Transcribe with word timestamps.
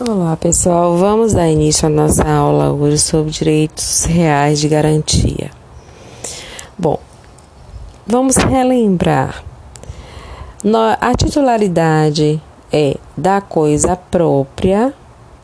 Olá 0.00 0.36
pessoal, 0.36 0.96
vamos 0.96 1.32
dar 1.32 1.48
início 1.48 1.84
à 1.84 1.88
nossa 1.88 2.22
aula 2.22 2.70
hoje 2.70 2.98
sobre 2.98 3.32
direitos 3.32 4.04
reais 4.04 4.60
de 4.60 4.68
garantia. 4.68 5.50
Bom, 6.78 7.00
vamos 8.06 8.36
relembrar. 8.36 9.42
A 11.00 11.14
titularidade 11.16 12.40
é 12.72 12.96
da 13.16 13.40
coisa 13.40 13.96
própria 13.96 14.94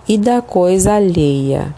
e 0.06 0.16
da 0.16 0.40
coisa 0.40 0.94
alheia. 0.94 1.74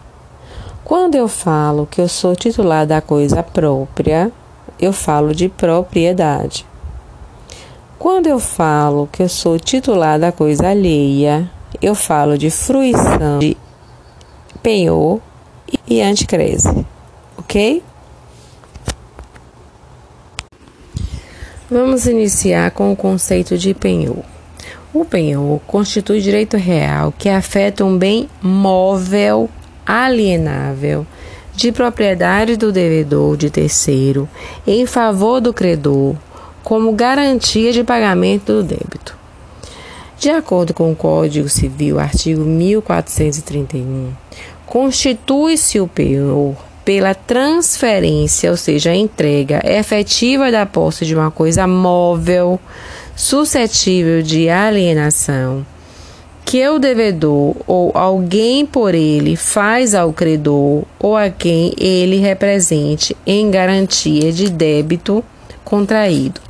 Quando 0.83 1.15
eu 1.15 1.27
falo 1.27 1.87
que 1.87 1.99
eu 1.99 2.07
sou 2.07 2.35
titular 2.35 2.85
da 2.85 3.01
coisa 3.01 3.41
própria, 3.41 4.31
eu 4.79 4.93
falo 4.93 5.33
de 5.33 5.49
propriedade. 5.49 6.63
Quando 7.97 8.27
eu 8.27 8.37
falo 8.37 9.09
que 9.11 9.23
eu 9.23 9.29
sou 9.29 9.57
titular 9.57 10.19
da 10.19 10.31
coisa 10.31 10.67
alheia, 10.67 11.49
eu 11.81 11.95
falo 11.95 12.37
de 12.37 12.49
fruição 12.49 13.39
de 13.39 13.57
penhor 14.61 15.19
e 15.87 16.01
anticrese, 16.01 16.85
ok? 17.37 17.83
Vamos 21.69 22.05
iniciar 22.05 22.71
com 22.71 22.91
o 22.91 22.95
conceito 22.95 23.57
de 23.57 23.73
penhor. 23.73 24.23
O 24.93 25.03
penhor 25.03 25.59
constitui 25.67 26.21
direito 26.21 26.55
real 26.55 27.13
que 27.17 27.27
afeta 27.27 27.83
um 27.83 27.97
bem 27.97 28.29
móvel, 28.41 29.49
alienável, 29.85 31.05
de 31.53 31.71
propriedade 31.71 32.55
do 32.55 32.71
devedor 32.71 33.35
de 33.35 33.49
terceiro, 33.49 34.29
em 34.65 34.85
favor 34.85 35.41
do 35.41 35.53
credor, 35.53 36.15
como 36.63 36.93
garantia 36.93 37.73
de 37.73 37.83
pagamento 37.83 38.53
do 38.53 38.63
débito. 38.63 39.17
De 40.19 40.31
acordo 40.31 40.73
com 40.73 40.91
o 40.91 40.95
Código 40.95 41.47
Civil, 41.47 41.99
artigo 41.99 42.41
1431, 42.41 44.11
constitui-se 44.65 45.79
o 45.79 45.87
penhor 45.87 46.55
pela 46.83 47.13
transferência, 47.13 48.49
ou 48.49 48.57
seja, 48.57 48.89
a 48.89 48.95
entrega 48.95 49.61
efetiva 49.63 50.51
da 50.51 50.65
posse 50.65 51.05
de 51.05 51.13
uma 51.13 51.29
coisa 51.29 51.67
móvel, 51.67 52.59
suscetível 53.15 54.23
de 54.23 54.49
alienação, 54.49 55.63
que 56.43 56.67
o 56.67 56.79
devedor 56.79 57.55
ou 57.67 57.91
alguém 57.93 58.65
por 58.65 58.95
ele 58.95 59.35
faz 59.35 59.93
ao 59.93 60.11
credor 60.11 60.83
ou 60.97 61.15
a 61.15 61.29
quem 61.29 61.73
ele 61.77 62.17
represente 62.17 63.15
em 63.23 63.51
garantia 63.51 64.31
de 64.31 64.49
débito 64.49 65.23
contraído. 65.63 66.46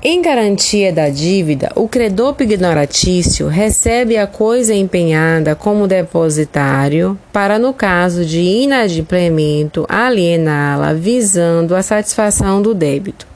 Em 0.00 0.22
garantia 0.22 0.92
da 0.92 1.08
dívida, 1.08 1.72
o 1.74 1.88
credor 1.88 2.32
pignoratício 2.34 3.48
recebe 3.48 4.16
a 4.16 4.28
coisa 4.28 4.72
empenhada 4.72 5.56
como 5.56 5.88
depositário 5.88 7.18
para, 7.32 7.58
no 7.58 7.74
caso 7.74 8.24
de 8.24 8.38
inadimplemento, 8.38 9.84
aliená-la 9.88 10.92
visando 10.92 11.74
a 11.74 11.82
satisfação 11.82 12.62
do 12.62 12.74
débito. 12.74 13.26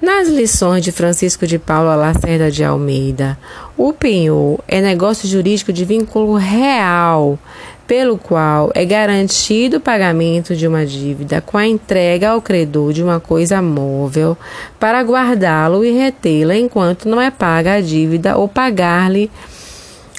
Nas 0.00 0.28
lições 0.28 0.84
de 0.84 0.92
Francisco 0.92 1.46
de 1.46 1.58
Paula 1.58 1.96
Lacerda 1.96 2.50
de 2.50 2.62
Almeida, 2.62 3.38
o 3.78 3.94
penhor 3.94 4.60
é 4.68 4.78
negócio 4.78 5.26
jurídico 5.26 5.72
de 5.72 5.86
vínculo 5.86 6.34
real, 6.34 7.38
pelo 7.86 8.18
qual 8.18 8.70
é 8.74 8.84
garantido 8.84 9.78
o 9.78 9.80
pagamento 9.80 10.54
de 10.54 10.68
uma 10.68 10.84
dívida 10.84 11.40
com 11.40 11.56
a 11.56 11.66
entrega 11.66 12.28
ao 12.28 12.42
credor 12.42 12.92
de 12.92 13.02
uma 13.02 13.18
coisa 13.18 13.62
móvel 13.62 14.36
para 14.78 15.00
guardá-lo 15.00 15.82
e 15.82 15.90
retê-la 15.92 16.56
enquanto 16.56 17.08
não 17.08 17.18
é 17.18 17.30
paga 17.30 17.74
a 17.74 17.80
dívida 17.80 18.36
ou 18.36 18.46
pagar-lhe 18.46 19.30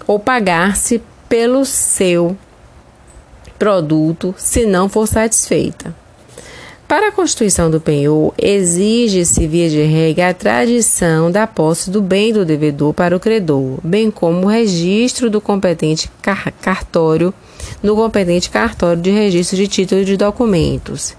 ou 0.07 0.17
pagar-se 0.17 1.03
pelo 1.29 1.63
seu 1.65 2.35
produto 3.59 4.33
se 4.39 4.65
não 4.65 4.89
for 4.89 5.07
satisfeita. 5.07 6.06
Para 6.87 7.09
a 7.09 7.11
constituição 7.11 7.69
do 7.69 7.81
penhor, 7.81 8.33
exige-se, 8.37 9.45
via 9.45 9.69
de 9.69 9.81
regra, 9.81 10.29
a 10.29 10.33
tradição 10.33 11.29
da 11.29 11.45
posse 11.45 11.91
do 11.91 12.01
bem 12.01 12.31
do 12.31 12.45
devedor 12.45 12.93
para 12.93 13.13
o 13.13 13.19
credor, 13.19 13.77
bem 13.83 14.09
como 14.09 14.45
o 14.45 14.49
registro 14.49 15.29
do 15.29 15.41
competente 15.41 16.09
cartório 16.61 17.33
no 17.83 17.93
competente 17.93 18.49
cartório 18.49 19.01
de 19.01 19.11
registro 19.11 19.57
de 19.57 19.67
título 19.67 20.05
de 20.05 20.15
documentos. 20.15 21.13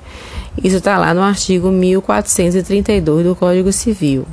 Isso 0.65 0.77
está 0.77 0.97
lá 0.97 1.13
no 1.13 1.21
artigo 1.21 1.69
1432 1.69 3.27
do 3.27 3.37
Código 3.37 3.71
Civil. 3.71 4.27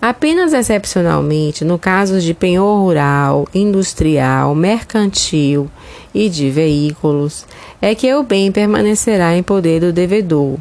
Apenas 0.00 0.52
excepcionalmente, 0.52 1.64
no 1.64 1.78
caso 1.78 2.20
de 2.20 2.32
penhor 2.32 2.80
rural, 2.80 3.46
industrial, 3.54 4.54
mercantil 4.54 5.70
e 6.14 6.28
de 6.28 6.50
veículos, 6.50 7.44
é 7.82 7.94
que 7.94 8.12
o 8.14 8.22
bem 8.22 8.50
permanecerá 8.50 9.36
em 9.36 9.42
poder 9.42 9.80
do 9.80 9.92
devedor, 9.92 10.56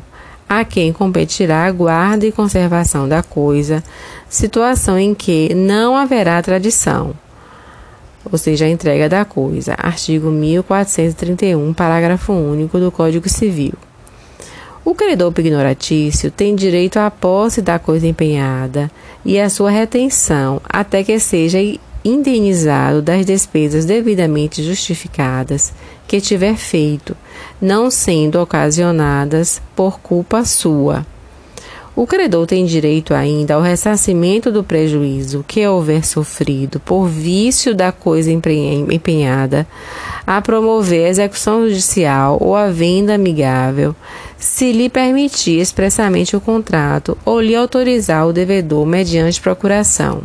a 0.47 0.65
quem 0.65 0.91
competirá 0.91 1.65
a 1.65 1.71
guarda 1.71 2.25
e 2.25 2.31
conservação 2.31 3.07
da 3.07 3.23
coisa, 3.23 3.83
situação 4.27 4.99
em 4.99 5.15
que 5.15 5.53
não 5.53 5.95
haverá 5.95 6.41
tradição 6.41 7.15
ou 8.31 8.37
seja, 8.37 8.65
a 8.65 8.69
entrega 8.69 9.09
da 9.09 9.25
coisa. 9.25 9.75
Artigo 9.77 10.29
1431, 10.29 11.73
parágrafo 11.73 12.33
único 12.33 12.79
do 12.79 12.91
Código 12.91 13.27
Civil. 13.29 13.73
O 14.89 14.95
credor 14.95 15.31
pignoratício 15.31 16.31
tem 16.31 16.55
direito 16.55 16.97
à 16.97 17.11
posse 17.11 17.61
da 17.61 17.77
coisa 17.77 18.07
empenhada 18.07 18.89
e 19.23 19.39
à 19.39 19.47
sua 19.47 19.69
retenção 19.69 20.59
até 20.67 21.03
que 21.03 21.19
seja 21.19 21.59
indenizado 22.03 22.99
das 22.99 23.23
despesas 23.23 23.85
devidamente 23.85 24.63
justificadas 24.63 25.71
que 26.07 26.19
tiver 26.19 26.55
feito, 26.55 27.15
não 27.61 27.91
sendo 27.91 28.41
ocasionadas 28.41 29.61
por 29.75 29.99
culpa 29.99 30.43
sua. 30.43 31.05
O 31.95 32.05
credor 32.05 32.45
tem 32.45 32.65
direito 32.65 33.13
ainda 33.13 33.55
ao 33.55 33.61
ressarcimento 33.61 34.51
do 34.51 34.63
prejuízo 34.63 35.43
que 35.47 35.65
houver 35.67 36.05
sofrido 36.05 36.79
por 36.79 37.07
vício 37.07 37.73
da 37.73 37.91
coisa 37.91 38.31
empenhada, 38.31 39.67
a 40.25 40.39
promover 40.41 41.05
a 41.05 41.09
execução 41.09 41.67
judicial 41.67 42.37
ou 42.39 42.55
a 42.55 42.69
venda 42.69 43.15
amigável, 43.15 43.95
se 44.37 44.71
lhe 44.71 44.87
permitir 44.87 45.59
expressamente 45.59 46.35
o 46.35 46.41
contrato 46.41 47.17
ou 47.25 47.41
lhe 47.41 47.55
autorizar 47.55 48.27
o 48.27 48.33
devedor 48.33 48.85
mediante 48.85 49.41
procuração. 49.41 50.21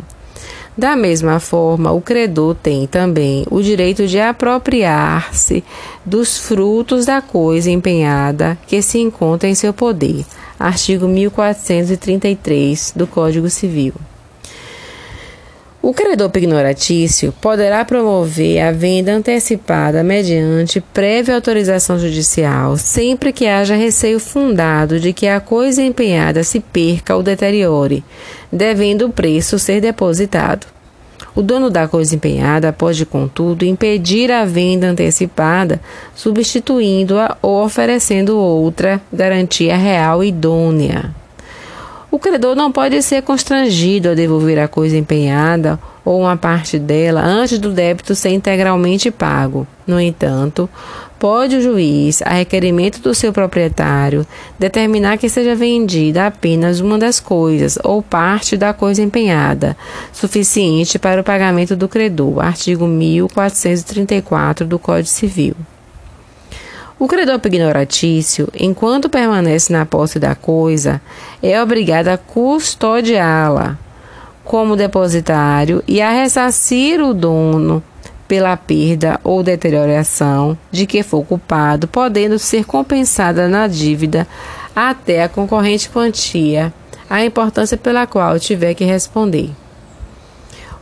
Da 0.77 0.95
mesma 0.95 1.39
forma, 1.39 1.91
o 1.91 2.01
credor 2.01 2.53
tem 2.53 2.85
também 2.85 3.45
o 3.49 3.61
direito 3.61 4.05
de 4.07 4.19
apropriar-se 4.19 5.63
dos 6.05 6.37
frutos 6.37 7.05
da 7.05 7.21
coisa 7.21 7.71
empenhada 7.71 8.57
que 8.67 8.81
se 8.81 8.99
encontra 8.99 9.47
em 9.47 9.55
seu 9.55 9.73
poder 9.73 10.25
artigo 10.59 11.07
1433 11.07 12.93
do 12.95 13.05
Código 13.05 13.49
Civil. 13.49 13.93
O 15.81 15.93
credor 15.93 16.31
pignoratício 16.31 17.31
poderá 17.39 17.85
promover 17.85 18.59
a 18.59 18.71
venda 18.71 19.11
antecipada 19.11 20.03
mediante 20.03 20.81
prévia 20.81 21.35
autorização 21.35 21.99
judicial, 21.99 22.75
sempre 22.75 23.31
que 23.31 23.45
haja 23.45 23.75
receio 23.75 24.19
fundado 24.19 24.99
de 24.99 25.13
que 25.13 25.27
a 25.27 25.39
coisa 25.39 25.83
empenhada 25.83 26.43
se 26.43 26.59
perca 26.59 27.15
ou 27.15 27.21
deteriore, 27.21 28.03
devendo 28.51 29.05
o 29.05 29.11
preço 29.11 29.59
ser 29.59 29.79
depositado. 29.79 30.74
O 31.35 31.41
dono 31.41 31.69
da 31.69 31.85
coisa 31.85 32.15
empenhada 32.15 32.71
pode, 32.71 33.05
contudo, 33.05 33.65
impedir 33.65 34.31
a 34.31 34.45
venda 34.45 34.87
antecipada, 34.87 35.81
substituindo-a 36.15 37.37
ou 37.41 37.65
oferecendo 37.65 38.37
outra 38.37 39.01
garantia 39.11 39.75
real 39.75 40.23
idônea. 40.23 41.13
O 42.09 42.17
credor 42.17 42.55
não 42.55 42.71
pode 42.71 43.01
ser 43.01 43.21
constrangido 43.23 44.11
a 44.11 44.13
devolver 44.13 44.57
a 44.57 44.69
coisa 44.69 44.95
empenhada 44.95 45.77
ou 46.05 46.21
uma 46.21 46.37
parte 46.37 46.79
dela 46.79 47.21
antes 47.21 47.59
do 47.59 47.71
débito 47.71 48.15
ser 48.15 48.29
integralmente 48.29 49.11
pago. 49.11 49.67
No 49.85 49.99
entanto, 49.99 50.69
pode 51.19 51.55
o 51.55 51.61
juiz, 51.61 52.21
a 52.21 52.29
requerimento 52.29 52.99
do 52.99 53.13
seu 53.13 53.31
proprietário, 53.31 54.25
determinar 54.59 55.17
que 55.17 55.29
seja 55.29 55.55
vendida 55.55 56.27
apenas 56.27 56.79
uma 56.79 56.97
das 56.97 57.19
coisas 57.19 57.77
ou 57.83 58.01
parte 58.01 58.57
da 58.57 58.73
coisa 58.73 59.01
empenhada, 59.01 59.75
suficiente 60.11 60.99
para 60.99 61.21
o 61.21 61.23
pagamento 61.23 61.75
do 61.75 61.87
credor. 61.87 62.39
Artigo 62.39 62.87
1434 62.87 64.65
do 64.65 64.77
Código 64.77 65.07
Civil. 65.07 65.55
O 66.97 67.07
credor 67.07 67.39
pignoratício, 67.39 68.47
enquanto 68.57 69.09
permanece 69.09 69.71
na 69.73 69.85
posse 69.85 70.17
da 70.17 70.33
coisa, 70.33 71.01
é 71.43 71.61
obrigado 71.61 72.07
a 72.07 72.17
custodiá-la 72.17 73.77
como 74.45 74.77
depositário 74.77 75.83
e 75.87 76.01
a 76.01 76.11
ressarcir 76.11 77.01
o 77.01 77.13
dono 77.13 77.83
pela 78.27 78.57
perda 78.57 79.19
ou 79.23 79.43
deterioração 79.43 80.57
de 80.71 80.85
que 80.85 81.03
for 81.03 81.25
culpado, 81.25 81.87
podendo 81.87 82.39
ser 82.39 82.65
compensada 82.65 83.47
na 83.47 83.67
dívida 83.67 84.27
até 84.75 85.23
a 85.23 85.29
concorrente 85.29 85.89
quantia, 85.89 86.73
a 87.09 87.23
importância 87.23 87.77
pela 87.77 88.07
qual 88.07 88.39
tiver 88.39 88.73
que 88.73 88.83
responder. 88.83 89.51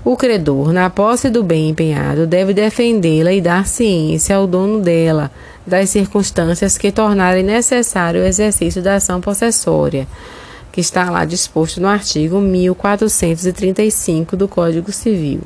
O 0.05 0.17
credor, 0.17 0.73
na 0.73 0.89
posse 0.89 1.29
do 1.29 1.41
bem 1.41 1.69
empenhado, 1.69 2.27
deve 2.27 2.53
defendê-la 2.53 3.31
e 3.31 3.39
dar 3.39 3.65
ciência 3.65 4.35
ao 4.35 4.45
dono 4.45 4.81
dela 4.81 5.31
das 5.65 5.89
circunstâncias 5.91 6.77
que 6.77 6.91
tornarem 6.91 7.41
necessário 7.41 8.21
o 8.21 8.25
exercício 8.25 8.81
da 8.81 8.95
ação 8.95 9.21
possessória, 9.21 10.05
que 10.73 10.81
está 10.81 11.09
lá 11.09 11.23
disposto 11.23 11.79
no 11.79 11.87
artigo 11.87 12.41
1435 12.41 14.35
do 14.35 14.45
Código 14.45 14.91
Civil. 14.91 15.39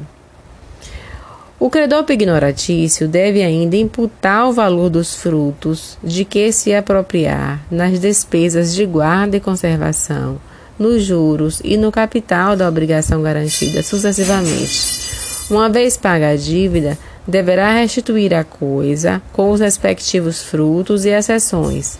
O 1.60 1.72
credor 1.72 2.04
pignoratício 2.04 3.08
deve 3.08 3.42
ainda 3.42 3.76
imputar 3.76 4.48
o 4.48 4.54
valor 4.54 4.92
dos 4.92 5.16
frutos 5.16 5.98
de 6.04 6.24
que 6.24 6.52
se 6.52 6.72
apropriar 6.72 7.66
nas 7.72 8.00
despesas 8.00 8.76
de 8.76 8.86
guarda 8.86 9.38
e 9.38 9.40
conservação 9.40 10.40
nos 10.78 11.02
juros 11.02 11.60
e 11.64 11.76
no 11.76 11.92
capital 11.92 12.56
da 12.56 12.70
obrigação 12.70 13.24
garantida 13.24 13.82
sucessivamente. 13.82 15.08
Uma 15.50 15.68
vez 15.68 15.98
paga 15.98 16.30
a 16.30 16.36
dívida, 16.36 16.96
deverá 17.28 17.74
restituir 17.74 18.36
a 18.36 18.44
coisa 18.44 19.20
com 19.34 19.50
os 19.50 19.60
respectivos 19.60 20.44
frutos 20.44 21.06
e 21.06 21.14
acessões. 21.14 21.98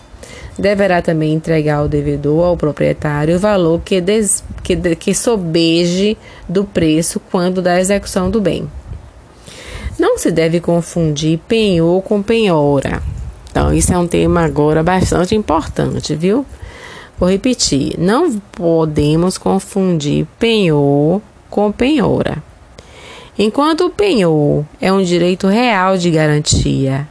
Deverá 0.56 1.02
também 1.02 1.32
entregar 1.32 1.78
ao 1.78 1.88
devedor, 1.88 2.44
ao 2.44 2.56
proprietário, 2.56 3.34
o 3.34 3.40
valor 3.40 3.80
que, 3.84 4.00
des, 4.00 4.44
que, 4.62 4.76
que 4.94 5.12
sobeje 5.12 6.16
do 6.48 6.64
preço 6.64 7.20
quando 7.30 7.60
da 7.60 7.80
execução 7.80 8.30
do 8.30 8.40
bem. 8.40 8.68
Não 9.98 10.16
se 10.16 10.30
deve 10.30 10.60
confundir 10.60 11.40
penhor 11.48 12.02
com 12.02 12.22
penhora. 12.22 13.02
Então, 13.50 13.74
isso 13.74 13.92
é 13.92 13.98
um 13.98 14.06
tema 14.06 14.44
agora 14.44 14.82
bastante 14.82 15.34
importante, 15.34 16.14
viu? 16.14 16.46
Vou 17.18 17.28
repetir: 17.28 17.96
não 17.98 18.38
podemos 18.52 19.36
confundir 19.36 20.26
penhor 20.38 21.20
com 21.50 21.72
penhora. 21.72 22.42
Enquanto 23.36 23.86
o 23.86 23.90
penhor 23.90 24.64
é 24.80 24.92
um 24.92 25.02
direito 25.02 25.48
real 25.48 25.96
de 25.96 26.10
garantia, 26.10 27.08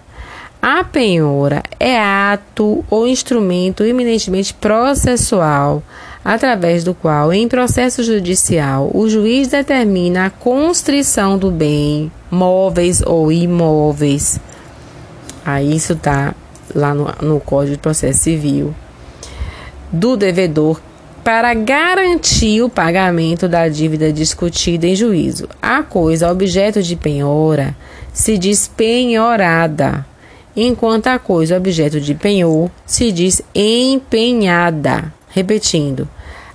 a 0.62 0.84
penhora 0.84 1.64
é 1.80 2.00
ato 2.00 2.84
ou 2.90 3.08
instrumento 3.08 3.84
eminentemente 3.84 4.54
processual, 4.54 5.84
através 6.28 6.84
do 6.84 6.94
qual, 6.94 7.32
em 7.32 7.48
processo 7.48 8.04
judicial, 8.04 8.92
o 8.94 9.08
juiz 9.08 9.48
determina 9.48 10.26
a 10.26 10.30
constrição 10.30 11.38
do 11.38 11.50
bem, 11.50 12.12
móveis 12.30 13.02
ou 13.02 13.32
imóveis. 13.32 14.38
Aí 15.46 15.74
isso 15.74 15.94
está 15.94 16.36
lá 16.76 16.94
no, 16.94 17.08
no 17.22 17.40
Código 17.40 17.78
de 17.78 17.82
Processo 17.82 18.20
Civil 18.20 18.76
do 19.90 20.18
devedor 20.18 20.82
para 21.24 21.54
garantir 21.54 22.62
o 22.62 22.68
pagamento 22.68 23.48
da 23.48 23.70
dívida 23.70 24.12
discutida 24.12 24.86
em 24.86 24.98
juízo. 24.98 25.48
A 25.62 25.82
coisa 25.82 26.30
objeto 26.30 26.84
de 26.84 26.98
penhora 26.98 27.74
se 28.12 28.38
diz 28.38 28.68
penhorada, 28.68 30.06
enquanto 30.54 31.08
a 31.08 31.18
coisa 31.18 31.56
objeto 31.56 32.02
de 32.02 32.14
penhor 32.14 32.70
se 32.86 33.14
diz 33.14 33.42
empenhada. 33.56 35.14
Repetindo, 35.30 36.10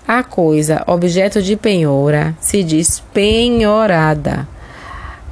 a 0.07 0.23
coisa 0.23 0.83
objeto 0.87 1.41
de 1.41 1.57
penhora 1.57 2.37
se 2.41 2.63
diz 2.63 3.03
penhorada, 3.13 4.49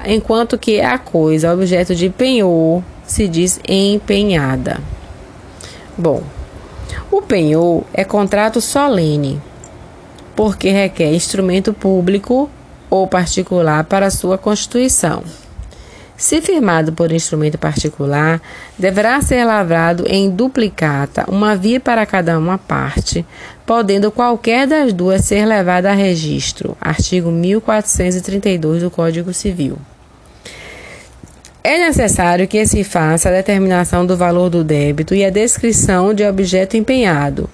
enquanto 0.07 0.59
que 0.59 0.81
a 0.81 0.99
coisa 0.99 1.53
objeto 1.53 1.95
de 1.95 2.09
penhor 2.09 2.83
se 3.05 3.27
diz 3.29 3.61
empenhada. 3.67 4.81
Bom, 5.99 6.23
o 7.11 7.21
penhor 7.21 7.83
é 7.93 8.05
contrato 8.05 8.61
solene, 8.61 9.41
porque 10.37 10.71
requer 10.71 11.13
instrumento 11.13 11.75
público 11.75 12.49
ou 12.89 13.07
particular 13.07 13.85
para 13.85 14.11
sua 14.11 14.39
constituição. 14.39 15.23
Se 16.21 16.43
firmado 16.43 16.93
por 16.93 17.11
instrumento 17.13 17.57
particular, 17.57 18.43
deverá 18.79 19.23
ser 19.23 19.43
lavrado 19.43 20.05
em 20.07 20.29
duplicata, 20.29 21.25
uma 21.27 21.57
via 21.57 21.81
para 21.81 22.05
cada 22.05 22.39
uma 22.39 22.59
parte, 22.59 23.25
podendo 23.65 24.13
qualquer 24.13 24.67
das 24.67 24.93
duas 24.93 25.25
ser 25.25 25.47
levada 25.47 25.91
a 25.91 25.95
registro. 25.95 26.77
Artigo 26.79 27.31
1432 27.31 28.83
do 28.83 28.91
Código 28.91 29.33
Civil. 29.33 29.79
É 31.65 31.79
necessário 31.79 32.47
que 32.47 32.67
se 32.67 32.85
faça 32.85 33.31
a 33.31 33.33
determinação 33.33 34.05
do 34.05 34.15
valor 34.15 34.51
do 34.51 34.63
débito 34.63 35.15
e 35.15 35.25
a 35.25 35.31
descrição 35.31 36.13
de 36.13 36.23
objeto 36.23 36.77
empenhado. 36.77 37.49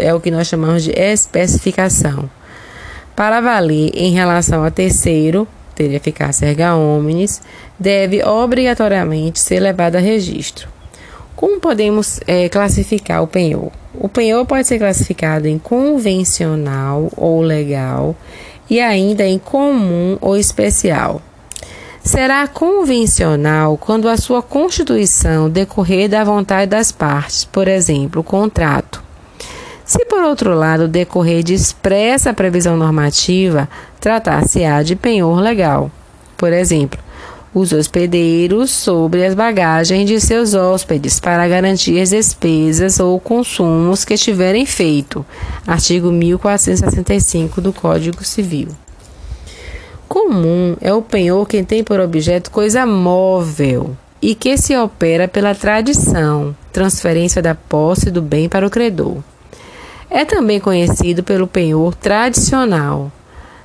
É 0.00 0.14
o 0.14 0.20
que 0.20 0.30
nós 0.30 0.46
chamamos 0.46 0.84
de 0.84 0.92
especificação. 0.92 2.30
Para 3.16 3.40
valer 3.40 3.90
em 3.94 4.12
relação 4.12 4.62
a 4.62 4.70
terceiro, 4.70 5.48
ter 5.78 5.94
eficácia 5.94 6.46
erga 6.46 6.74
omnes, 6.74 7.40
deve 7.78 8.24
obrigatoriamente 8.24 9.38
ser 9.38 9.60
levado 9.60 9.94
a 9.94 10.00
registro. 10.00 10.68
Como 11.36 11.60
podemos 11.60 12.18
é, 12.26 12.48
classificar 12.48 13.22
o 13.22 13.28
penhor? 13.28 13.70
O 13.94 14.08
penhor 14.08 14.44
pode 14.44 14.66
ser 14.66 14.80
classificado 14.80 15.46
em 15.46 15.56
convencional 15.56 17.08
ou 17.16 17.40
legal 17.40 18.16
e 18.68 18.80
ainda 18.80 19.24
em 19.24 19.38
comum 19.38 20.18
ou 20.20 20.36
especial 20.36 21.22
será 22.02 22.48
convencional 22.48 23.76
quando 23.76 24.08
a 24.08 24.16
sua 24.16 24.42
constituição 24.42 25.50
decorrer 25.50 26.08
da 26.08 26.24
vontade 26.24 26.70
das 26.70 26.90
partes, 26.90 27.44
por 27.44 27.68
exemplo, 27.68 28.22
o 28.22 28.24
contrato. 28.24 29.07
Se, 29.88 30.04
por 30.04 30.22
outro 30.22 30.54
lado, 30.54 30.86
decorrer 30.86 31.42
de 31.42 31.54
expressa 31.54 32.34
previsão 32.34 32.76
normativa, 32.76 33.66
tratar-se-á 33.98 34.82
de 34.82 34.94
penhor 34.94 35.40
legal. 35.40 35.90
Por 36.36 36.52
exemplo, 36.52 37.00
os 37.54 37.72
hospedeiros 37.72 38.70
sobre 38.70 39.24
as 39.24 39.34
bagagens 39.34 40.06
de 40.06 40.20
seus 40.20 40.52
hóspedes 40.52 41.18
para 41.18 41.48
garantir 41.48 41.98
as 42.02 42.10
despesas 42.10 43.00
ou 43.00 43.18
consumos 43.18 44.04
que 44.04 44.18
tiverem 44.18 44.66
feito. 44.66 45.24
Artigo 45.66 46.12
1465 46.12 47.62
do 47.62 47.72
Código 47.72 48.22
Civil. 48.22 48.68
Comum 50.06 50.76
é 50.82 50.92
o 50.92 51.00
penhor 51.00 51.48
que 51.48 51.62
tem 51.62 51.82
por 51.82 51.98
objeto 51.98 52.50
coisa 52.50 52.84
móvel 52.84 53.96
e 54.20 54.34
que 54.34 54.54
se 54.58 54.76
opera 54.76 55.26
pela 55.26 55.54
tradição, 55.54 56.54
transferência 56.74 57.40
da 57.40 57.54
posse 57.54 58.10
do 58.10 58.20
bem 58.20 58.50
para 58.50 58.66
o 58.66 58.70
credor. 58.70 59.22
É 60.10 60.24
também 60.24 60.58
conhecido 60.58 61.22
pelo 61.22 61.46
penhor 61.46 61.94
tradicional. 61.94 63.12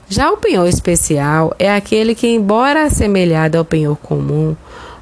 Já 0.09 0.31
o 0.31 0.37
penhor 0.37 0.67
especial 0.67 1.55
é 1.57 1.73
aquele 1.73 2.13
que, 2.13 2.27
embora 2.27 2.83
assemelhado 2.83 3.57
ao 3.57 3.63
penhor 3.63 3.95
comum, 3.97 4.55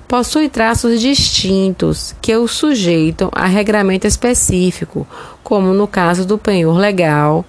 possui 0.08 0.50
traços 0.50 1.02
distintos 1.02 2.14
que 2.22 2.36
o 2.36 2.48
sujeitam 2.48 3.30
a 3.32 3.48
regramento 3.48 4.06
específico, 4.06 5.08
como 5.44 5.74
no 5.74 5.88
caso 5.88 6.26
do 6.26 6.38
penhor 6.38 6.78
legal, 6.78 7.44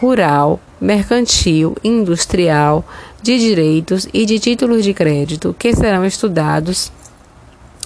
rural, 0.00 0.58
mercantil, 0.80 1.76
industrial, 1.84 2.84
de 3.22 3.38
direitos 3.38 4.08
e 4.12 4.26
de 4.26 4.38
títulos 4.38 4.84
de 4.84 4.92
crédito 4.92 5.54
que 5.58 5.74
serão 5.74 6.04
estudados 6.04 6.92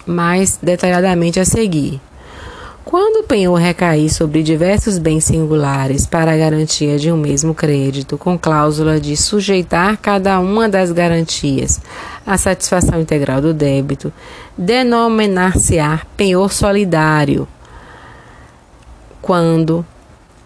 mais 0.07 0.59
detalhadamente 0.63 1.39
a 1.39 1.45
seguir. 1.45 2.01
Quando 2.85 3.21
o 3.21 3.27
penhor 3.27 3.59
recair 3.59 4.09
sobre 4.13 4.43
diversos 4.43 4.99
bens 4.99 5.25
singulares 5.25 6.07
para 6.07 6.33
a 6.33 6.37
garantia 6.37 6.99
de 6.99 7.13
um 7.13 7.17
mesmo 7.17 7.55
crédito, 7.55 8.17
com 8.17 8.39
cláusula 8.39 8.99
de 8.99 9.17
sujeitar 9.17 9.99
cada 9.99 10.41
uma 10.41 10.69
das 10.69 10.91
garantias 10.91 11.81
à 12.27 12.39
satisfação 12.39 13.01
integral 13.01 13.41
do 13.41 13.53
débito, 13.53 14.13
denominar-se-á 14.57 16.01
penhor 16.17 16.51
solidário. 16.53 17.47
Quando 19.21 19.85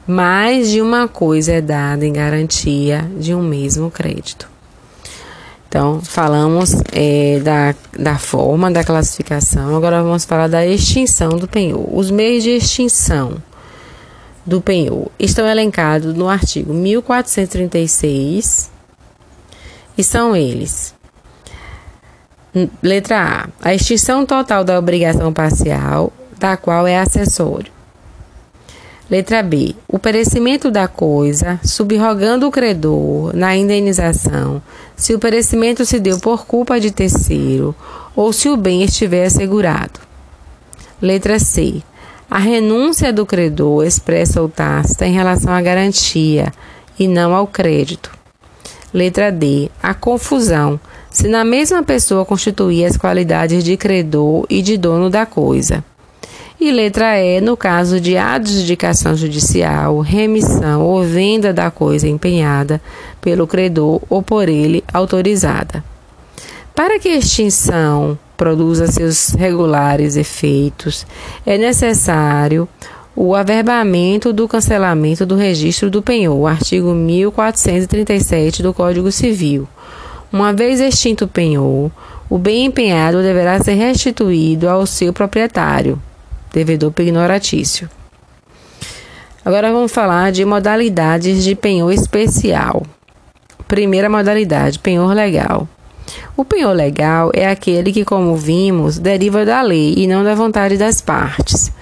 mais 0.07 0.69
de 0.69 0.83
uma 0.83 1.07
coisa 1.07 1.53
é 1.53 1.61
dada 1.61 2.05
em 2.05 2.13
garantia 2.13 3.09
de 3.17 3.35
um 3.35 3.43
mesmo 3.43 3.91
crédito. 3.91 4.54
Então, 5.75 6.01
falamos 6.01 6.73
é, 6.93 7.41
da, 7.41 7.75
da 7.99 8.17
forma 8.17 8.71
da 8.71 8.85
classificação, 8.85 9.75
agora 9.77 10.05
vamos 10.05 10.25
falar 10.25 10.47
da 10.47 10.65
extinção 10.65 11.31
do 11.31 11.49
penhor. 11.49 11.85
Os 11.93 12.13
meios 12.13 12.45
de 12.45 12.51
extinção 12.51 13.43
do 14.47 14.61
penhor 14.61 15.11
estão 15.19 15.45
elencados 15.49 16.15
no 16.15 16.29
artigo 16.29 16.73
1436 16.73 18.71
e 19.99 20.05
são 20.05 20.37
eles: 20.37 20.95
letra 22.81 23.49
A, 23.61 23.71
a 23.71 23.75
extinção 23.75 24.25
total 24.25 24.63
da 24.63 24.79
obrigação 24.79 25.33
parcial, 25.33 26.13
da 26.39 26.57
qual 26.57 26.87
é 26.87 27.01
acessório. 27.01 27.74
Letra 29.11 29.43
B. 29.43 29.75
O 29.87 29.99
perecimento 29.99 30.71
da 30.71 30.89
coisa, 30.89 31.61
subrogando 31.63 32.49
o 32.49 32.51
credor 32.51 33.37
na 33.37 33.55
indenização, 33.55 34.63
se 34.97 35.13
o 35.15 35.19
perecimento 35.19 35.85
se 35.85 36.01
deu 36.01 36.19
por 36.19 36.47
culpa 36.47 36.81
de 36.81 36.91
terceiro 36.91 37.75
ou 38.17 38.33
se 38.33 38.49
o 38.49 38.57
bem 38.57 38.83
estiver 38.83 39.27
assegurado. 39.27 40.01
Letra 41.03 41.39
C. 41.39 41.83
A 42.31 42.39
renúncia 42.39 43.13
do 43.13 43.27
credor 43.27 43.85
expressa 43.85 44.41
ou 44.41 44.49
tácita 44.49 45.07
em 45.07 45.13
relação 45.13 45.53
à 45.53 45.61
garantia 45.61 46.51
e 46.99 47.07
não 47.07 47.35
ao 47.35 47.47
crédito. 47.47 48.11
Letra 48.93 49.31
D. 49.31 49.71
A 49.83 49.93
confusão, 49.93 50.81
se 51.11 51.29
na 51.29 51.45
mesma 51.45 51.83
pessoa 51.83 52.25
constituir 52.25 52.87
as 52.87 52.97
qualidades 52.97 53.63
de 53.63 53.77
credor 53.77 54.47
e 54.49 54.63
de 54.63 54.79
dono 54.79 55.11
da 55.11 55.27
coisa. 55.27 55.85
E 56.65 56.73
letra 56.73 57.21
E, 57.21 57.43
no 57.43 57.59
caso 57.59 58.01
de 58.01 58.17
adjudicação 58.17 59.15
judicial, 59.15 60.01
remissão 60.01 60.81
ou 60.81 61.05
venda 61.05 61.53
da 61.53 61.71
coisa 61.71 62.09
empenhada 62.09 62.81
pelo 63.21 63.47
credor 63.47 64.01
ou 64.09 64.23
por 64.23 64.49
ele 64.49 64.83
autorizada. 64.91 65.85
Para 66.75 66.99
que 66.99 67.11
a 67.11 67.17
extinção 67.17 68.19
produza 68.35 68.87
seus 68.87 69.29
regulares 69.33 70.17
efeitos, 70.17 71.07
é 71.45 71.59
necessário 71.59 72.67
o 73.15 73.35
averbamento 73.35 74.33
do 74.33 74.49
cancelamento 74.49 75.27
do 75.27 75.37
registro 75.37 75.91
do 75.91 76.01
penhor, 76.01 76.47
artigo 76.47 76.95
1437 76.95 78.63
do 78.63 78.73
Código 78.73 79.13
Civil. 79.13 79.69
Uma 80.33 80.51
vez 80.51 80.81
extinto 80.81 81.27
o 81.27 81.29
penhor, 81.29 81.91
o 82.31 82.39
bem 82.39 82.65
empenhado 82.65 83.21
deverá 83.21 83.63
ser 83.63 83.75
restituído 83.75 84.67
ao 84.67 84.87
seu 84.87 85.13
proprietário, 85.13 86.01
devedor 86.55 86.93
pignoratício. 86.93 87.91
Agora 89.45 89.73
vamos 89.73 89.93
falar 89.93 90.31
de 90.31 90.45
modalidades 90.45 91.43
de 91.43 91.55
penhor 91.57 91.93
especial. 91.93 92.87
Primeira 93.67 94.09
modalidade, 94.09 94.79
penhor 94.79 95.13
legal. 95.13 95.69
O 96.37 96.45
penhor 96.45 96.73
legal 96.73 97.31
é 97.35 97.49
aquele 97.49 97.93
que, 97.93 98.05
como 98.05 98.37
vimos, 98.37 98.99
deriva 98.99 99.45
da 99.45 99.61
lei 99.63 99.95
e 99.97 100.07
não 100.07 100.23
da 100.23 100.35
vontade 100.35 100.79
das 100.79 101.01
partes. 101.01 101.73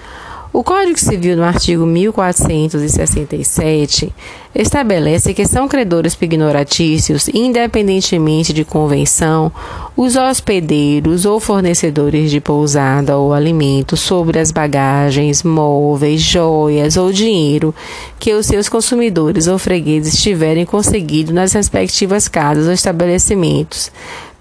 O 0.54 0.62
Código 0.62 1.00
Civil, 1.00 1.38
no 1.38 1.44
artigo 1.44 1.87
1467, 1.87 4.12
estabelece 4.54 5.32
que 5.32 5.47
são 5.47 5.66
credores 5.66 6.14
pignoratícios, 6.14 7.26
independentemente 7.32 8.52
de 8.52 8.62
convenção, 8.62 9.50
os 9.97 10.14
hospedeiros 10.14 11.25
ou 11.25 11.40
fornecedores 11.40 12.30
de 12.30 12.38
pousada 12.38 13.16
ou 13.16 13.32
alimento 13.32 13.97
sobre 13.97 14.38
as 14.38 14.50
bagagens, 14.50 15.42
móveis, 15.42 16.21
joias 16.21 16.99
ou 16.99 17.11
dinheiro 17.11 17.75
que 18.18 18.35
os 18.35 18.44
seus 18.44 18.68
consumidores 18.68 19.47
ou 19.47 19.59
fregueses 19.59 20.23
tiverem 20.23 20.66
conseguido 20.66 21.32
nas 21.32 21.54
respectivas 21.54 22.28
casas 22.28 22.66
ou 22.66 22.75
estabelecimentos, 22.75 23.90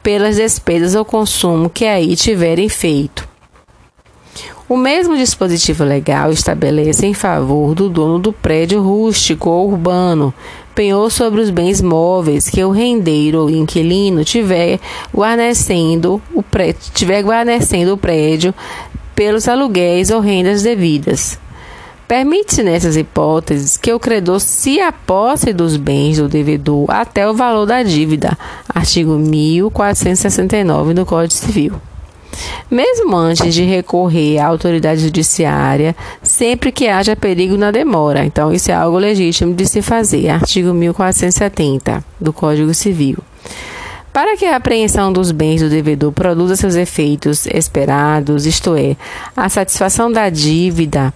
pelas 0.03 0.35
despesas 0.35 0.93
ou 0.93 1.05
consumo 1.05 1.69
que 1.69 1.85
aí 1.85 2.17
tiverem 2.17 2.67
feito 2.67 3.30
o 4.71 4.77
mesmo 4.77 5.17
dispositivo 5.17 5.83
legal 5.83 6.31
estabelece 6.31 7.05
em 7.05 7.13
favor 7.13 7.75
do 7.75 7.89
dono 7.89 8.17
do 8.17 8.31
prédio 8.31 8.81
rústico 8.81 9.49
ou 9.49 9.69
urbano 9.69 10.33
penhor 10.73 11.11
sobre 11.11 11.41
os 11.41 11.49
bens 11.49 11.81
móveis 11.81 12.47
que 12.47 12.63
o 12.63 12.71
rendeiro 12.71 13.41
ou 13.41 13.49
inquilino 13.49 14.23
tiver 14.23 14.79
guarnecendo 15.13 16.21
o 16.33 16.41
prédio, 16.41 16.89
tiver 16.93 17.21
guarnecendo 17.21 17.95
o 17.95 17.97
prédio 17.97 18.55
pelos 19.13 19.49
aluguéis 19.49 20.09
ou 20.09 20.21
rendas 20.21 20.63
devidas. 20.63 21.37
Permite-se 22.07 22.63
nessas 22.63 22.95
hipóteses 22.95 23.75
que 23.75 23.91
o 23.91 23.99
credor 23.99 24.39
se 24.39 24.79
aposse 24.79 25.51
dos 25.51 25.75
bens 25.75 26.17
do 26.17 26.29
devedor 26.29 26.85
até 26.87 27.29
o 27.29 27.33
valor 27.33 27.65
da 27.65 27.83
dívida. 27.83 28.37
Artigo 28.73 29.17
1469 29.17 30.93
do 30.93 31.05
Código 31.05 31.33
Civil. 31.33 31.90
Mesmo 32.69 33.15
antes 33.15 33.53
de 33.53 33.63
recorrer 33.63 34.39
à 34.39 34.47
autoridade 34.47 35.01
judiciária, 35.01 35.95
sempre 36.23 36.71
que 36.71 36.87
haja 36.87 37.15
perigo 37.15 37.57
na 37.57 37.71
demora. 37.71 38.25
Então, 38.25 38.53
isso 38.53 38.71
é 38.71 38.73
algo 38.73 38.97
legítimo 38.97 39.53
de 39.53 39.65
se 39.65 39.81
fazer. 39.81 40.29
Artigo 40.29 40.73
1470 40.73 42.03
do 42.19 42.31
Código 42.31 42.73
Civil. 42.73 43.17
Para 44.13 44.35
que 44.35 44.45
a 44.45 44.57
apreensão 44.57 45.11
dos 45.11 45.31
bens 45.31 45.61
do 45.61 45.69
devedor 45.69 46.11
produza 46.11 46.55
seus 46.55 46.75
efeitos 46.75 47.45
esperados, 47.45 48.45
isto 48.45 48.75
é, 48.75 48.97
a 49.35 49.47
satisfação 49.47 50.11
da 50.11 50.29
dívida, 50.29 51.13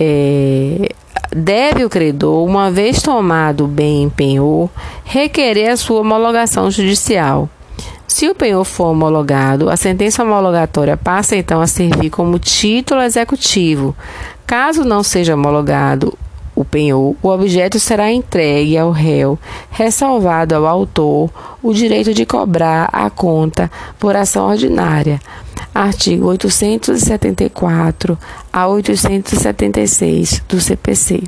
é, 0.00 0.88
deve 1.30 1.84
o 1.84 1.88
credor, 1.88 2.44
uma 2.44 2.70
vez 2.70 3.00
tomado 3.00 3.64
o 3.64 3.68
bem 3.68 4.02
em 4.02 4.10
penhor, 4.10 4.68
requerer 5.04 5.70
a 5.70 5.76
sua 5.76 6.00
homologação 6.00 6.70
judicial 6.70 7.48
se 8.08 8.26
o 8.26 8.34
penhor 8.34 8.64
for 8.64 8.86
homologado, 8.86 9.68
a 9.68 9.76
sentença 9.76 10.24
homologatória 10.24 10.96
passa 10.96 11.36
então 11.36 11.60
a 11.60 11.66
servir 11.66 12.08
como 12.08 12.38
título 12.38 13.02
executivo. 13.02 13.94
Caso 14.46 14.82
não 14.82 15.02
seja 15.02 15.34
homologado 15.34 16.16
o 16.56 16.64
penhor, 16.64 17.14
o 17.22 17.28
objeto 17.28 17.78
será 17.78 18.10
entregue 18.10 18.76
ao 18.76 18.90
réu, 18.90 19.38
ressalvado 19.70 20.56
ao 20.56 20.66
autor 20.66 21.30
o 21.62 21.72
direito 21.72 22.12
de 22.12 22.26
cobrar 22.26 22.88
a 22.92 23.08
conta 23.10 23.70
por 23.98 24.16
ação 24.16 24.48
ordinária. 24.48 25.20
Artigo 25.72 26.26
874 26.26 28.18
a 28.52 28.66
876 28.66 30.42
do 30.48 30.60
CPC. 30.60 31.22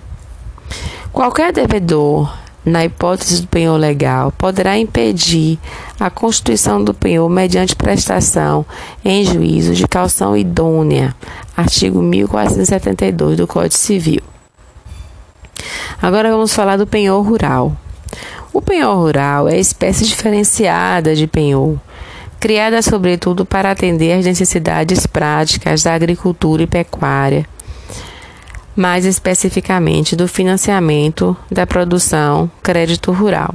Qualquer 1.13 1.53
devedor 1.53 2.33
na 2.65 2.85
hipótese 2.85 3.43
do 3.43 3.49
penhor 3.49 3.77
legal, 3.77 4.33
poderá 4.33 4.79
impedir 4.79 5.59
a 5.99 6.11
constituição 6.11 6.83
do 6.83 6.93
penhor 6.93 7.29
mediante 7.29 7.75
prestação 7.75 8.65
em 9.05 9.25
juízo 9.25 9.75
de 9.75 9.89
calção 9.89 10.37
idônea, 10.37 11.15
artigo 11.57 12.03
1472 12.03 13.37
do 13.37 13.47
Código 13.47 13.75
Civil. 13.75 14.23
Agora 16.01 16.31
vamos 16.31 16.55
falar 16.55 16.77
do 16.77 16.87
penhor 16.87 17.23
rural. 17.27 17.77
O 18.53 18.61
penhor 18.61 18.97
rural 18.97 19.49
é 19.49 19.59
espécie 19.59 20.05
diferenciada 20.05 21.15
de 21.15 21.27
penhor, 21.27 21.79
criada 22.39 22.83
sobretudo 22.83 23.45
para 23.45 23.71
atender 23.71 24.19
às 24.19 24.25
necessidades 24.25 25.07
práticas 25.07 25.83
da 25.83 25.95
agricultura 25.95 26.63
e 26.63 26.67
pecuária 26.67 27.47
mais 28.81 29.05
especificamente 29.05 30.17
do 30.17 30.27
financiamento 30.27 31.37
da 31.51 31.67
produção 31.67 32.51
crédito 32.63 33.13
rural. 33.13 33.55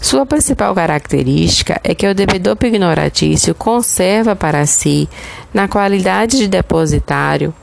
Sua 0.00 0.26
principal 0.26 0.74
característica 0.74 1.80
é 1.84 1.94
que 1.94 2.04
o 2.04 2.12
devedor 2.12 2.56
pignoratício 2.56 3.54
conserva 3.54 4.34
para 4.34 4.66
si, 4.66 5.08
na 5.54 5.68
qualidade 5.68 6.36
de 6.36 6.48
depositário, 6.48 7.54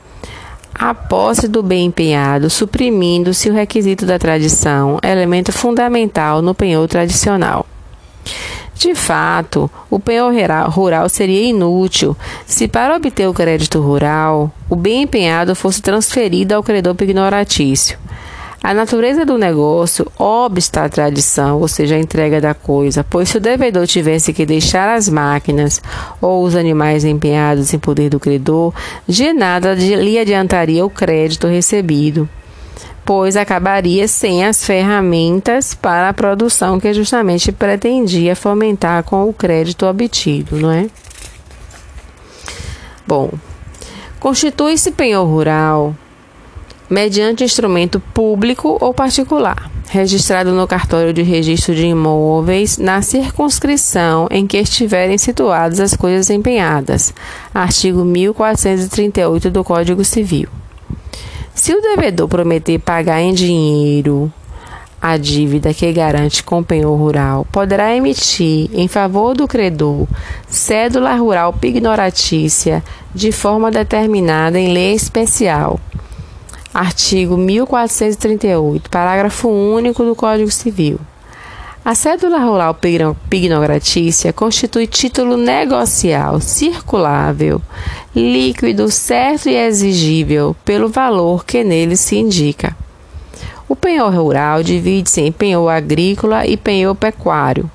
a 0.74 0.94
posse 0.94 1.46
do 1.46 1.62
bem 1.62 1.86
empenhado, 1.86 2.48
suprimindo-se 2.48 3.50
o 3.50 3.54
requisito 3.54 4.06
da 4.06 4.18
tradição, 4.18 4.98
elemento 5.02 5.52
fundamental 5.52 6.40
no 6.40 6.54
penhor 6.54 6.88
tradicional. 6.88 7.66
De 8.78 8.94
fato, 8.94 9.68
o 9.90 9.98
penhor 9.98 10.32
rural 10.68 11.08
seria 11.08 11.50
inútil 11.50 12.16
se, 12.46 12.68
para 12.68 12.94
obter 12.94 13.28
o 13.28 13.34
crédito 13.34 13.80
rural, 13.80 14.52
o 14.70 14.76
bem 14.76 15.02
empenhado 15.02 15.56
fosse 15.56 15.82
transferido 15.82 16.54
ao 16.54 16.62
credor 16.62 16.94
pignoratício. 16.94 17.98
A 18.62 18.72
natureza 18.72 19.24
do 19.24 19.36
negócio 19.36 20.06
obsta 20.16 20.84
à 20.84 20.88
tradição, 20.88 21.60
ou 21.60 21.66
seja, 21.66 21.96
a 21.96 21.98
entrega 21.98 22.40
da 22.40 22.54
coisa, 22.54 23.02
pois 23.02 23.30
se 23.30 23.38
o 23.38 23.40
devedor 23.40 23.84
tivesse 23.84 24.32
que 24.32 24.46
deixar 24.46 24.94
as 24.94 25.08
máquinas 25.08 25.82
ou 26.20 26.44
os 26.44 26.54
animais 26.54 27.04
empenhados 27.04 27.74
em 27.74 27.80
poder 27.80 28.08
do 28.08 28.20
credor, 28.20 28.72
de 29.08 29.32
nada 29.32 29.74
lhe 29.74 30.20
adiantaria 30.20 30.86
o 30.86 30.90
crédito 30.90 31.48
recebido 31.48 32.28
pois 33.08 33.38
acabaria 33.38 34.06
sem 34.06 34.44
as 34.44 34.62
ferramentas 34.62 35.72
para 35.72 36.10
a 36.10 36.12
produção 36.12 36.78
que 36.78 36.92
justamente 36.92 37.50
pretendia 37.50 38.36
fomentar 38.36 39.02
com 39.02 39.26
o 39.26 39.32
crédito 39.32 39.86
obtido, 39.86 40.58
não 40.58 40.70
é? 40.70 40.90
Bom, 43.06 43.30
constitui-se 44.20 44.90
penhor 44.90 45.26
rural 45.26 45.96
mediante 46.90 47.42
instrumento 47.42 47.98
público 47.98 48.76
ou 48.78 48.92
particular, 48.92 49.70
registrado 49.88 50.52
no 50.52 50.68
cartório 50.68 51.14
de 51.14 51.22
registro 51.22 51.74
de 51.74 51.86
imóveis 51.86 52.76
na 52.76 53.00
circunscrição 53.00 54.28
em 54.30 54.46
que 54.46 54.58
estiverem 54.58 55.16
situadas 55.16 55.80
as 55.80 55.96
coisas 55.96 56.28
empenhadas. 56.28 57.14
Artigo 57.54 58.04
1438 58.04 59.50
do 59.50 59.64
Código 59.64 60.04
Civil. 60.04 60.50
Se 61.58 61.74
o 61.74 61.82
devedor 61.82 62.28
prometer 62.28 62.78
pagar 62.78 63.20
em 63.20 63.34
dinheiro 63.34 64.32
a 65.02 65.16
dívida 65.16 65.74
que 65.74 65.92
garante 65.92 66.40
com 66.44 66.62
penhor 66.62 66.96
rural, 66.96 67.44
poderá 67.50 67.96
emitir 67.96 68.70
em 68.72 68.86
favor 68.86 69.34
do 69.34 69.48
credor 69.48 70.06
cédula 70.46 71.16
rural 71.16 71.52
pignoratícia 71.52 72.80
de 73.12 73.32
forma 73.32 73.72
determinada 73.72 74.56
em 74.56 74.72
lei 74.72 74.94
especial. 74.94 75.80
Artigo 76.72 77.36
1438, 77.36 78.88
parágrafo 78.88 79.48
único 79.48 80.04
do 80.04 80.14
Código 80.14 80.52
Civil. 80.52 81.00
A 81.88 81.94
cédula 81.94 82.36
rural 82.36 82.78
pignogratícia 83.30 84.30
constitui 84.30 84.86
título 84.86 85.38
negocial 85.38 86.38
circulável, 86.38 87.62
líquido, 88.14 88.90
certo 88.90 89.48
e 89.48 89.56
exigível 89.56 90.54
pelo 90.66 90.90
valor 90.90 91.46
que 91.46 91.64
nele 91.64 91.96
se 91.96 92.18
indica. 92.18 92.76
O 93.66 93.74
penhor 93.74 94.12
rural 94.12 94.62
divide-se 94.62 95.22
em 95.22 95.32
penhor 95.32 95.66
agrícola 95.70 96.46
e 96.46 96.58
penhor 96.58 96.94
pecuário. 96.94 97.70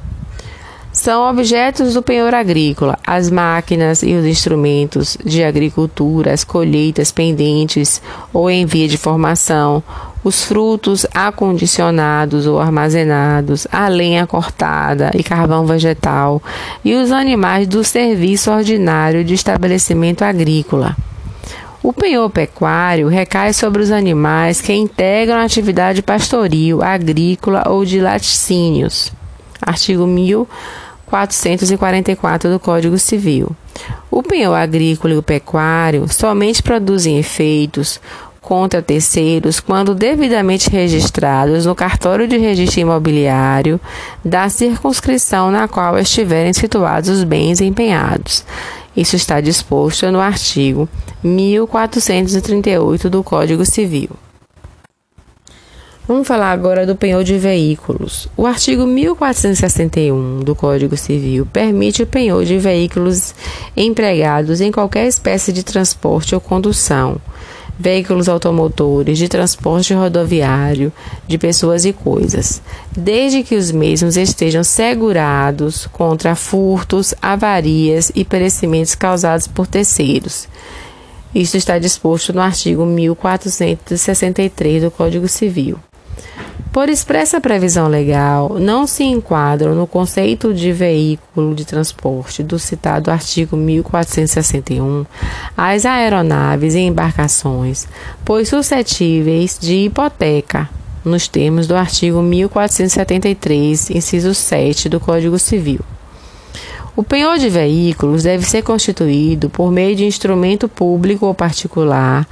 São 0.92 1.28
objetos 1.28 1.96
do 1.96 2.04
penhor 2.04 2.36
agrícola 2.36 3.00
as 3.04 3.32
máquinas 3.32 4.04
e 4.04 4.14
os 4.14 4.28
instrumentos 4.28 5.18
de 5.26 5.44
agricultura, 5.44 6.32
as 6.32 6.44
colheitas 6.44 7.12
pendentes 7.12 8.00
ou 8.32 8.48
em 8.48 8.64
via 8.64 8.88
de 8.88 8.96
formação, 8.96 9.82
os 10.24 10.44
frutos 10.44 11.06
acondicionados 11.14 12.48
ou 12.48 12.60
armazenados, 12.60 13.68
a 13.72 13.88
lenha 13.88 14.26
cortada 14.26 15.12
e 15.14 15.24
carvão 15.24 15.66
vegetal, 15.66 16.42
e 16.84 16.96
os 16.96 17.12
animais 17.12 17.68
do 17.68 17.84
serviço 17.84 18.52
ordinário 18.52 19.24
de 19.24 19.34
estabelecimento 19.34 20.24
agrícola. 20.24 20.96
O 21.82 21.92
penhor 21.92 22.30
pecuário 22.30 23.10
recai 23.10 23.52
sobre 23.52 23.82
os 23.82 23.92
animais 23.92 24.62
que 24.62 24.74
integram 24.74 25.36
a 25.36 25.44
atividade 25.44 26.02
pastoril, 26.02 26.82
agrícola 26.82 27.64
ou 27.68 27.84
de 27.84 28.00
laticínios. 28.00 29.12
Artigo 29.62 30.08
1000 30.08 30.48
444 31.14 32.50
do 32.50 32.60
Código 32.60 32.98
Civil. 32.98 33.56
O 34.10 34.24
penhor 34.24 34.56
agrícola 34.56 35.14
e 35.14 35.18
o 35.18 35.22
pecuário 35.22 36.12
somente 36.12 36.64
produzem 36.64 37.20
efeitos 37.20 38.02
contra 38.44 38.82
terceiros 38.82 39.60
quando 39.62 39.96
devidamente 39.96 40.70
registrados 40.70 41.66
no 41.66 41.74
cartório 41.74 42.28
de 42.28 42.38
registro 42.38 42.82
imobiliário 42.82 43.80
da 44.24 44.50
circunscrição 44.50 45.50
na 45.50 45.68
qual 45.68 45.98
estiverem 45.98 46.54
situados 46.54 47.10
os 47.10 47.24
bens 47.24 47.62
empenhados. 47.62 48.46
Isso 48.96 49.16
está 49.16 49.42
disposto 49.42 50.12
no 50.12 50.20
artigo 50.20 50.88
1438 51.24 53.10
do 53.10 53.24
Código 53.24 53.66
Civil. 53.66 54.12
Vamos 56.06 56.28
falar 56.28 56.52
agora 56.52 56.86
do 56.86 56.98
penhor 56.98 57.24
de 57.24 57.38
veículos. 57.38 58.28
O 58.36 58.46
artigo 58.46 58.86
1461 58.86 60.42
do 60.42 60.54
Código 60.54 60.98
Civil 60.98 61.46
permite 61.46 62.04
o 62.04 62.08
penhor 62.08 62.44
de 62.44 62.60
veículos 62.60 63.34
empregados 63.76 64.60
em 64.60 64.70
qualquer 64.70 65.08
espécie 65.08 65.54
de 65.54 65.64
transporte 65.64 66.36
ou 66.36 66.42
condução, 66.42 67.22
veículos 67.78 68.30
automotores, 68.30 69.18
de 69.18 69.28
transporte 69.28 69.94
rodoviário, 69.94 70.92
de 71.28 71.38
pessoas 71.38 71.86
e 71.86 71.94
coisas, 71.94 72.62
desde 72.96 73.44
que 73.44 73.56
os 73.56 73.72
mesmos 73.72 74.18
estejam 74.18 74.64
segurados 74.64 75.88
contra 75.88 76.36
furtos, 76.36 77.14
avarias 77.22 78.12
e 78.16 78.24
perecimentos 78.24 78.96
causados 78.96 79.48
por 79.48 79.68
terceiros. 79.68 80.48
Isso 81.34 81.58
está 81.58 81.80
disposto 81.80 82.32
no 82.32 82.42
artigo 82.42 82.86
1463 82.86 84.84
do 84.84 84.92
Código 84.92 85.28
Civil. 85.28 85.80
Por 86.72 86.90
expressa 86.90 87.40
previsão 87.40 87.88
legal, 87.88 88.58
não 88.60 88.88
se 88.88 89.04
enquadram 89.04 89.76
no 89.76 89.86
conceito 89.86 90.54
de 90.54 90.72
veículo 90.72 91.54
de 91.54 91.66
transporte 91.66 92.42
do 92.42 92.58
citado 92.58 93.12
artigo 93.12 93.56
1461 93.56 95.06
as 95.56 95.86
aeronaves 95.86 96.74
e 96.74 96.80
embarcações, 96.80 97.88
pois 98.26 98.50
suscetíveis 98.50 99.58
de 99.62 99.86
hipoteca, 99.86 100.68
nos 101.06 101.28
termos 101.28 101.68
do 101.68 101.76
artigo 101.76 102.22
1473, 102.24 103.92
inciso 103.92 104.34
7 104.34 104.90
do 104.90 105.00
Código 105.00 105.38
Civil. 105.38 105.82
O 106.96 107.02
penhor 107.02 107.40
de 107.40 107.50
veículos 107.50 108.22
deve 108.22 108.46
ser 108.46 108.62
constituído 108.62 109.50
por 109.50 109.72
meio 109.72 109.96
de 109.96 110.06
instrumento 110.06 110.70
público 110.70 111.26
ou 111.26 111.34
particular 111.34 112.28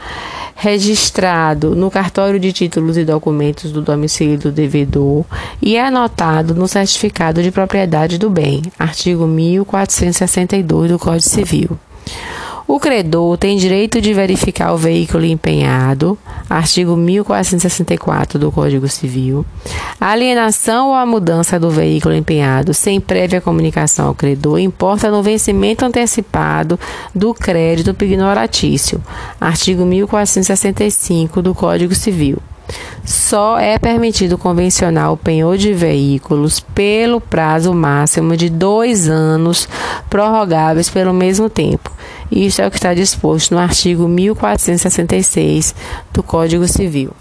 registrado 0.56 1.76
no 1.76 1.90
cartório 1.90 2.40
de 2.40 2.54
títulos 2.54 2.96
e 2.96 3.04
documentos 3.04 3.72
do 3.72 3.82
domicílio 3.82 4.38
do 4.38 4.52
devedor 4.52 5.26
e 5.60 5.76
é 5.76 5.84
anotado 5.84 6.54
no 6.54 6.68
certificado 6.68 7.42
de 7.42 7.50
propriedade 7.50 8.20
do 8.20 8.30
bem, 8.30 8.62
artigo 8.78 9.26
1462 9.26 10.92
do 10.92 11.00
Código 11.00 11.28
Civil. 11.28 11.80
O 12.74 12.80
credor 12.80 13.38
tem 13.38 13.58
direito 13.58 14.00
de 14.00 14.14
verificar 14.14 14.72
o 14.72 14.78
veículo 14.78 15.26
empenhado, 15.26 16.18
artigo 16.50 16.96
1464 16.96 18.40
do 18.40 18.50
Código 18.50 18.88
Civil. 18.88 19.46
A 20.00 20.12
alienação 20.12 20.88
ou 20.88 20.96
a 20.96 21.06
mudança 21.06 21.60
do 21.60 21.70
veículo 21.70 22.16
empenhado 22.16 22.74
sem 22.74 23.02
prévia 23.02 23.42
comunicação 23.42 24.08
ao 24.08 24.16
credor 24.16 24.58
importa 24.58 25.12
no 25.12 25.22
vencimento 25.22 25.84
antecipado 25.84 26.80
do 27.14 27.34
crédito 27.34 27.94
pignoratício, 27.94 29.04
artigo 29.38 29.86
1465 29.86 31.42
do 31.42 31.54
Código 31.54 31.94
Civil. 31.94 32.38
Só 33.04 33.60
é 33.60 33.78
permitido 33.78 34.38
convencionar 34.38 35.12
o 35.12 35.18
penhor 35.18 35.58
de 35.58 35.74
veículos 35.74 36.62
pelo 36.62 37.20
prazo 37.20 37.74
máximo 37.74 38.38
de 38.38 38.50
dois 38.50 39.10
anos, 39.10 39.68
prorrogáveis 40.10 40.90
pelo 40.90 41.14
mesmo 41.14 41.50
tempo, 41.50 41.92
isso 42.32 42.62
é 42.62 42.68
o 42.68 42.72
que 42.72 42.78
está 42.78 42.94
disposto 42.94 43.52
no 43.52 43.60
artigo 43.60 44.08
1466 44.08 45.76
do 46.14 46.24
Código 46.24 46.68
Civil. 46.68 47.14